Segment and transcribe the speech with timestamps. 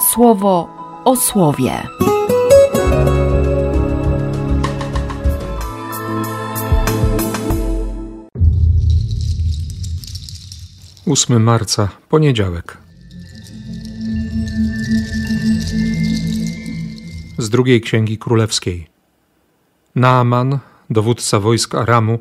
[0.00, 0.68] słowo
[1.04, 1.82] o słowie.
[11.06, 12.78] 8 marca, poniedziałek.
[17.38, 18.86] Z drugiej księgi królewskiej.
[19.94, 20.58] Naaman,
[20.90, 22.18] dowódca wojsk Aramu,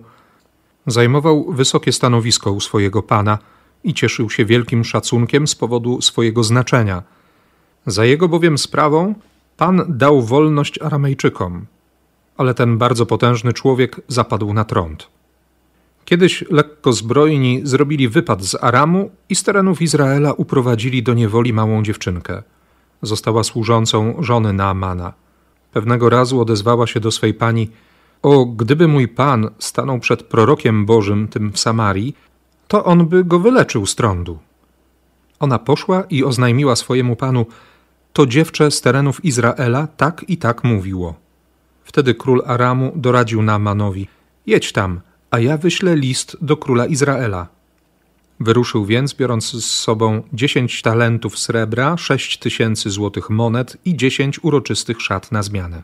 [0.87, 3.37] zajmował wysokie stanowisko u swojego pana
[3.83, 7.03] i cieszył się wielkim szacunkiem z powodu swojego znaczenia.
[7.87, 9.15] Za jego bowiem sprawą
[9.57, 11.65] pan dał wolność Aramejczykom,
[12.37, 15.07] ale ten bardzo potężny człowiek zapadł na trąd.
[16.05, 21.83] Kiedyś lekko zbrojni zrobili wypad z Aramu i z terenów Izraela uprowadzili do niewoli małą
[21.83, 22.43] dziewczynkę.
[23.01, 25.13] Została służącą żony Naamana.
[25.73, 27.69] Pewnego razu odezwała się do swej pani:
[28.21, 32.15] O, gdyby mój pan stanął przed prorokiem Bożym, tym w Samarii,
[32.67, 34.37] to on by go wyleczył z trądu.
[35.39, 37.45] Ona poszła i oznajmiła swojemu panu:
[38.17, 41.15] To dziewczę z terenów Izraela tak i tak mówiło.
[41.83, 44.07] Wtedy król Aramu doradził Naamanowi:
[44.45, 47.47] Jedź tam, a ja wyślę list do króla Izraela.
[48.39, 55.01] Wyruszył więc, biorąc z sobą dziesięć talentów srebra, sześć tysięcy złotych monet i dziesięć uroczystych
[55.01, 55.83] szat na zmianę.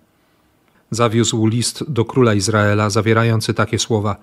[0.92, 4.16] Zawiózł list do króla Izraela, zawierający takie słowa: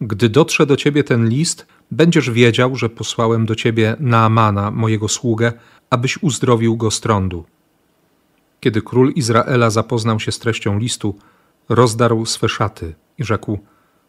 [0.00, 5.52] Gdy dotrze do ciebie ten list, będziesz wiedział, że posłałem do ciebie Naamana, mojego sługę,
[5.90, 7.44] abyś uzdrowił go z trądu.
[8.60, 11.18] Kiedy król Izraela zapoznał się z treścią listu,
[11.68, 13.58] rozdarł swe szaty i rzekł: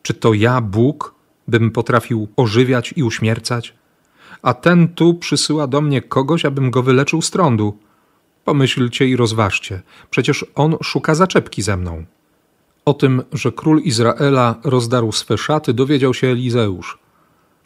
[0.02, 1.16] czy to ja, Bóg,
[1.48, 3.73] bym potrafił ożywiać i uśmiercać?
[4.42, 7.78] A ten tu przysyła do mnie kogoś, abym go wyleczył z trądu.
[8.45, 12.05] Pomyślcie i rozważcie, przecież on szuka zaczepki ze mną.
[12.86, 16.98] O tym, że król Izraela rozdarł swe szaty, dowiedział się Elizeusz.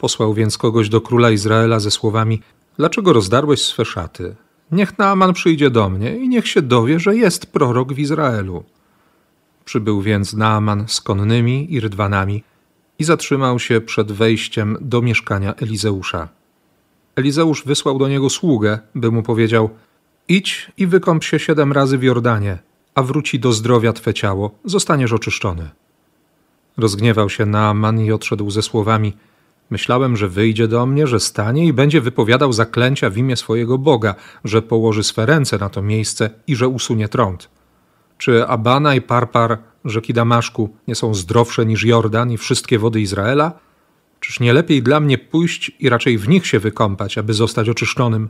[0.02, 2.42] Posłał więc kogoś do króla Izraela ze słowami:
[2.76, 4.34] Dlaczego rozdarłeś swe szaty?
[4.72, 8.64] Niech Naaman przyjdzie do mnie i niech się dowie, że jest prorok w Izraelu.
[9.64, 12.42] Przybył więc Naaman z konnymi i rydwanami
[12.98, 16.28] i zatrzymał się przed wejściem do mieszkania Elizeusza.
[17.16, 19.70] Elizeusz wysłał do niego sługę, by mu powiedział:
[20.28, 22.58] Idź i wykąp się siedem razy w Jordanie,
[22.94, 25.70] a wróci do zdrowia twe ciało, zostaniesz oczyszczony.
[26.76, 29.12] Rozgniewał się Naaman i odszedł ze słowami:
[29.72, 34.14] Myślałem, że wyjdzie do mnie, że stanie i będzie wypowiadał zaklęcia w imię swojego Boga,
[34.44, 37.48] że położy swe ręce na to miejsce i że usunie trąd.
[38.18, 43.52] Czy Abana i Parpar, rzeki Damaszku, nie są zdrowsze niż Jordan i wszystkie wody Izraela?
[44.20, 48.28] Czyż nie lepiej dla mnie pójść i raczej w nich się wykąpać, aby zostać oczyszczonym?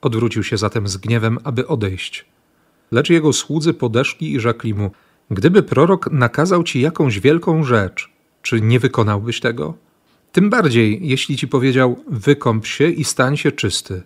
[0.00, 2.24] Odwrócił się zatem z gniewem, aby odejść.
[2.92, 4.90] Lecz jego słudzy podeszli i rzekli mu:
[5.30, 8.10] Gdyby prorok nakazał ci jakąś wielką rzecz,
[8.42, 9.91] czy nie wykonałbyś tego?
[10.32, 14.02] Tym bardziej, jeśli ci powiedział: Wykąp się i stań się czysty.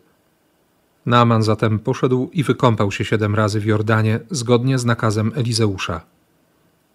[1.07, 6.01] Naaman zatem poszedł i wykąpał się siedem razy w Jordanie, zgodnie z nakazem Elizeusza.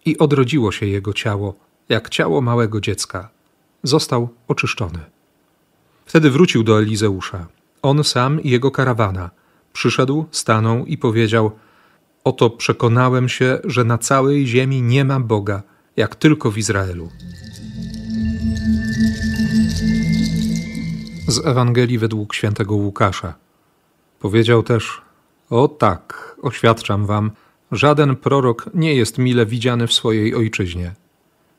[0.06, 1.56] I odrodziło się jego ciało,
[1.90, 3.30] jak ciało małego dziecka.
[3.84, 5.00] Został oczyszczony.
[6.06, 7.48] Wtedy wrócił do Elizeusza,
[7.82, 9.30] on sam i jego karawana.
[9.74, 11.52] Przyszedł, stanął i powiedział:
[12.24, 15.64] Oto przekonałem się, że na całej ziemi nie ma Boga,
[15.98, 17.10] jak tylko w Izraelu.
[21.28, 23.34] Z Ewangelii według świętego Łukasza.
[24.20, 25.02] Powiedział też:
[25.50, 27.32] O tak, oświadczam wam,
[27.72, 30.94] żaden prorok nie jest mile widziany w swojej ojczyźnie.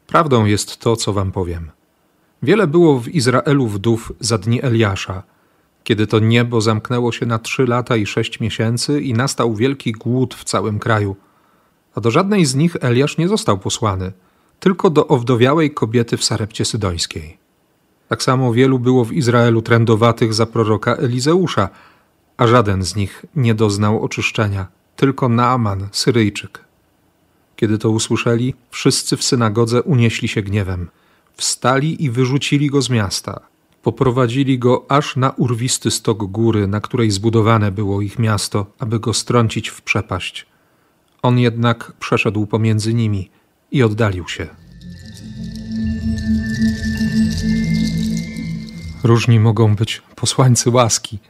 [0.07, 1.71] Prawdą jest to, co wam powiem.
[2.43, 5.23] Wiele było w Izraelu wdów za dni Eliasza,
[5.85, 10.35] kiedy to niebo zamknęło się na trzy lata i sześć miesięcy i nastał wielki głód
[10.35, 11.17] w całym kraju.
[11.95, 14.13] A do żadnej z nich Eliasz nie został posłany,
[14.61, 17.42] tylko do owdowiałej kobiety w Sarepcie Sydońskiej.
[18.13, 21.69] Tak samo wielu było w Izraelu trędowatych za proroka Elizeusza,
[22.37, 26.65] a żaden z nich nie doznał oczyszczenia, tylko Naaman, Syryjczyk.
[27.57, 30.89] Kiedy to usłyszeli, wszyscy w synagodze unieśli się gniewem.
[31.37, 33.41] Wstali i wyrzucili go z miasta.
[33.83, 39.15] Poprowadzili go aż na urwisty stok góry, na której zbudowane było ich miasto, aby go
[39.15, 40.47] strącić w przepaść.
[41.23, 43.31] On jednak przeszedł pomiędzy nimi
[43.71, 44.62] i oddalił się.
[49.05, 51.19] Różni mogą być posłańcy łaski–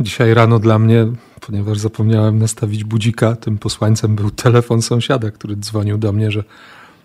[0.00, 1.06] Dzisiaj rano dla mnie,
[1.40, 6.44] ponieważ zapomniałem nastawić budzika, tym posłańcem był telefon sąsiada, który dzwonił do mnie, że,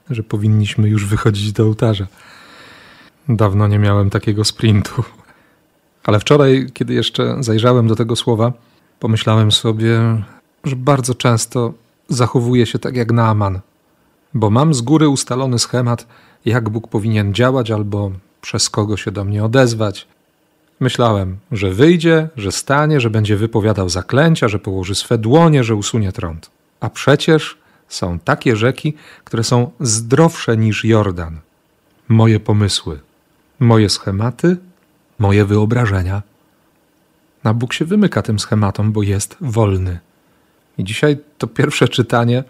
[0.10, 2.08] że powinniśmy już wychodzić do ołtarza.
[3.30, 5.04] Dawno nie miałem takiego sprintu.
[6.04, 8.54] Ale wczoraj, kiedy jeszcze zajrzałem do tego słowa,
[9.00, 10.00] pomyślałem sobie,
[10.64, 11.74] że bardzo często
[12.10, 13.60] zachowuję się tak jak Naaman,
[14.34, 16.08] bo mam z góry ustalony schemat,
[16.46, 18.12] jak Bóg powinien działać albo
[18.48, 20.08] przez kogo się do mnie odezwać,
[20.80, 26.12] Myślałem, że wyjdzie, że stanie, że będzie wypowiadał zaklęcia, że położy swe dłonie, że usunie
[26.12, 26.50] trąd.
[26.80, 27.58] A przecież
[27.88, 31.40] są takie rzeki, które są zdrowsze niż Jordan.
[32.08, 33.00] Moje pomysły,
[33.60, 34.58] moje schematy,
[35.20, 36.22] moje wyobrażenia.
[37.44, 40.00] A Bóg się wymyka tym schematom, bo jest wolny.
[40.78, 42.44] I dzisiaj to pierwsze czytanie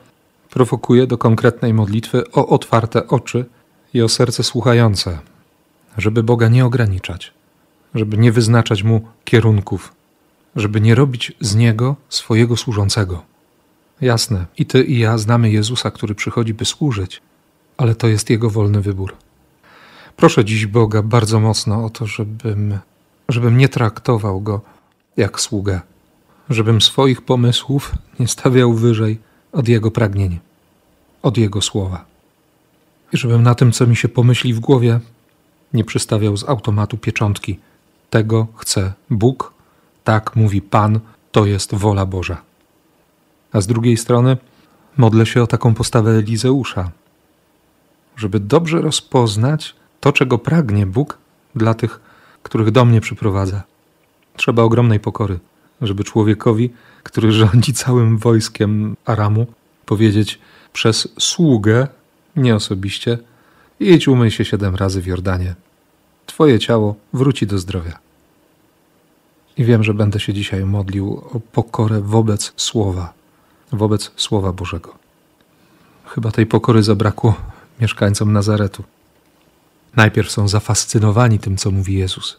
[0.50, 3.46] prowokuje do konkretnej modlitwy o otwarte oczy
[3.94, 5.20] i o serce słuchające,
[5.98, 7.34] żeby Boga nie ograniczać,
[7.96, 9.94] żeby nie wyznaczać mu kierunków,
[10.56, 13.24] żeby nie robić z niego swojego służącego.
[14.02, 17.22] Jasne, i ty i ja znamy Jezusa, który przychodzi, by służyć,
[17.78, 19.16] ale to jest jego wolny wybór.
[20.16, 22.80] Proszę dziś Boga bardzo mocno o to, żebym,
[23.30, 24.62] żebym nie traktował go
[25.18, 25.82] jak sługę,
[26.50, 29.20] żebym swoich pomysłów nie stawiał wyżej
[29.52, 30.40] od jego pragnień,
[31.22, 32.06] od jego słowa.
[33.14, 35.00] I żebym na tym, co mi się pomyśli w głowie,
[35.74, 37.60] nie przystawiał z automatu pieczątki.
[38.10, 39.54] Tego chce Bóg,
[40.04, 41.00] tak mówi Pan,
[41.32, 42.42] to jest wola Boża.
[43.52, 44.38] A z drugiej strony
[44.98, 46.92] modlę się o taką postawę Elizeusza,
[48.18, 51.18] żeby dobrze rozpoznać to, czego pragnie Bóg
[51.56, 52.00] dla tych,
[52.44, 53.64] których do mnie przyprowadza.
[54.36, 55.40] Trzeba ogromnej pokory,
[55.82, 56.70] żeby człowiekowi,
[57.04, 59.48] który rządzi całym wojskiem Aramu,
[59.86, 60.40] powiedzieć
[60.74, 61.88] przez sługę,
[62.36, 63.18] nie osobiście,
[63.80, 65.56] idź umyj się siedem razy w Jordanie.
[66.26, 68.00] Twoje ciało wróci do zdrowia.
[69.58, 73.14] I wiem, że będę się dzisiaj modlił o pokorę wobec Słowa,
[73.72, 74.96] wobec Słowa Bożego.
[76.06, 77.36] Chyba tej pokory zabrakło
[77.82, 78.84] mieszkańcom Nazaretu.
[79.96, 82.38] Najpierw są zafascynowani tym, co mówi Jezus.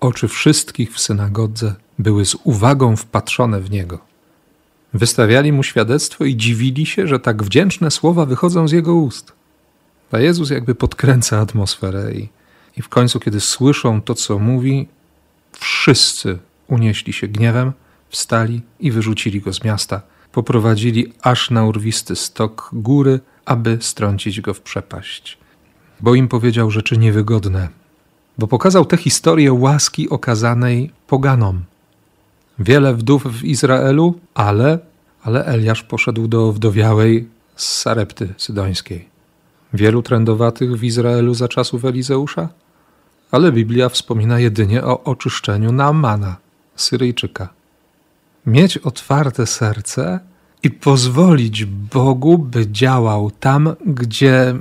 [0.00, 3.98] Oczy wszystkich w synagodze były z uwagą wpatrzone w niego.
[4.94, 9.32] Wystawiali mu świadectwo i dziwili się, że tak wdzięczne słowa wychodzą z jego ust.
[10.12, 12.28] A Jezus jakby podkręca atmosferę i,
[12.76, 14.88] i w końcu, kiedy słyszą to, co mówi,
[15.52, 17.72] wszyscy unieśli się gniewem,
[18.08, 20.02] wstali i wyrzucili go z miasta.
[20.32, 25.38] Poprowadzili aż na urwisty stok góry, aby strącić go w przepaść.
[26.00, 27.68] Bo im powiedział rzeczy niewygodne,
[28.38, 31.62] bo pokazał tę historię łaski okazanej poganom.
[32.58, 34.78] Wiele wdów w Izraelu, ale,
[35.22, 39.13] ale Eliasz poszedł do wdowiałej z Sarepty Sydońskiej.
[39.74, 42.48] Wielu trędowatych w Izraelu za czasów Elizeusza,
[43.30, 46.36] ale Biblia wspomina jedynie o oczyszczeniu Naamana,
[46.76, 47.48] Syryjczyka.
[48.46, 50.20] Mieć otwarte serce
[50.62, 54.54] i pozwolić Bogu, by działał tam, gdzie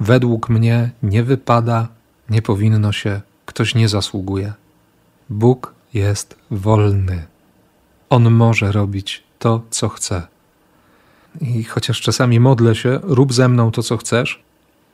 [0.00, 1.88] według mnie nie wypada,
[2.30, 4.52] nie powinno się, ktoś nie zasługuje.
[5.30, 7.26] Bóg jest wolny.
[8.10, 10.22] On może robić to, co chce.
[11.40, 14.42] I chociaż czasami modlę się, rób ze mną to, co chcesz,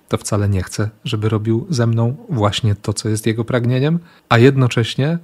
[0.08, 4.38] to wcale nie chcę, żeby robił ze mną właśnie to, co jest jego pragnieniem, a
[4.38, 5.18] jednocześnie,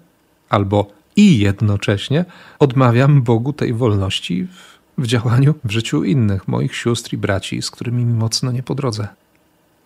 [0.49, 2.25] albo i jednocześnie
[2.59, 7.71] odmawiam Bogu tej wolności w, w działaniu w życiu innych, moich sióstr i braci, z
[7.71, 9.09] którymi mi mocno nie po drodze.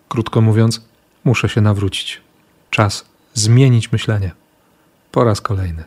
[0.08, 0.82] Krótko mówiąc,
[1.24, 2.20] muszę się nawrócić.
[2.70, 3.04] Czas
[3.34, 4.30] zmienić myślenie.
[5.12, 5.84] Po raz kolejny.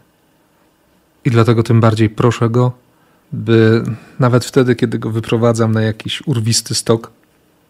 [1.25, 2.71] I dlatego tym bardziej proszę go,
[3.31, 3.83] by
[4.19, 7.11] nawet wtedy, kiedy go wyprowadzam na jakiś urwisty stok,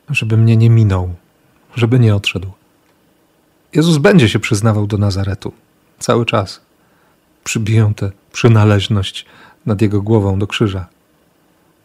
[0.10, 1.16] żeby mnie nie minął,
[1.76, 2.52] żeby nie odszedł.
[3.74, 5.54] Jezus będzie się przyznawał do Nazaretu
[6.00, 6.62] cały czas.
[7.44, 9.26] Przybiją tę przynależność
[9.66, 10.88] nad jego głową do krzyża.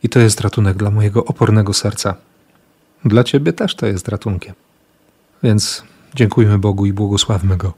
[0.02, 2.14] I to jest ratunek dla mojego opornego serca.
[3.04, 4.54] Dla ciebie też to jest ratunkiem.
[5.42, 5.82] Więc
[6.14, 7.72] dziękujmy Bogu i błogosławmy Go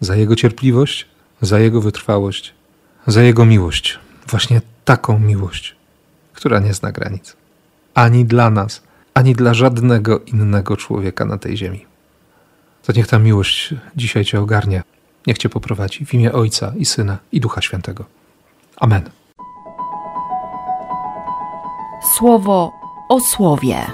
[0.00, 1.06] za Jego cierpliwość,
[1.42, 2.54] za Jego wytrwałość,
[3.06, 3.98] za Jego miłość.
[4.26, 5.76] Właśnie taką miłość,
[6.32, 7.36] która nie zna granic.
[7.94, 8.82] Ani dla nas,
[9.14, 11.86] ani dla żadnego innego człowieka na tej ziemi.
[12.82, 14.82] To niech ta miłość dzisiaj Cię ogarnie,
[15.26, 18.04] niech Cię poprowadzi w imię Ojca i Syna i Ducha Świętego.
[18.76, 19.10] Amen.
[22.16, 22.72] Słowo
[23.08, 23.86] o słowie.